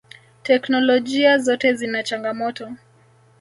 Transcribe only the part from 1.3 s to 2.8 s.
zote zina changamoto.